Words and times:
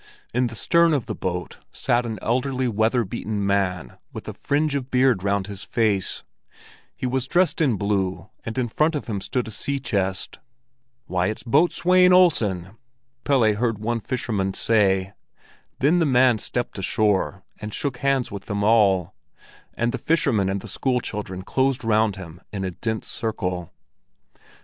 In 0.33 0.47
the 0.47 0.55
stern 0.55 0.95
of 0.95 1.05
the 1.05 1.13
boat 1.13 1.59
sat 1.71 2.07
an 2.07 2.17
elderly, 2.23 2.67
weather 2.67 3.03
beaten 3.05 3.45
man 3.45 3.99
with 4.11 4.27
a 4.27 4.33
fringe 4.33 4.73
of 4.73 4.89
beard 4.89 5.21
round 5.21 5.45
his 5.45 5.63
face; 5.63 6.23
he 6.95 7.05
was 7.05 7.27
dressed 7.27 7.61
in 7.61 7.75
blue, 7.77 8.27
and 8.43 8.57
in 8.57 8.67
front 8.67 8.95
of 8.95 9.05
him 9.05 9.21
stood 9.21 9.47
a 9.47 9.51
sea 9.51 9.77
chest. 9.77 10.39
"Why, 11.05 11.27
it's 11.27 11.43
Boatswain 11.43 12.13
Olsen!" 12.13 12.77
Pelle 13.25 13.53
heard 13.53 13.77
one 13.77 13.99
fisherman 13.99 14.55
say. 14.55 15.13
Then 15.77 15.99
the 15.99 16.07
man 16.07 16.39
stepped 16.39 16.79
ashore, 16.79 17.43
and 17.59 17.71
shook 17.71 17.97
hands 17.97 18.31
with 18.31 18.47
them 18.47 18.63
all; 18.63 19.13
and 19.75 19.91
the 19.91 19.99
fisherman 19.99 20.49
and 20.49 20.61
the 20.61 20.67
school 20.67 20.99
children 20.99 21.43
closed 21.43 21.83
round 21.83 22.15
him 22.15 22.41
in 22.51 22.63
a 22.65 22.71
dense 22.71 23.07
circle. 23.07 23.71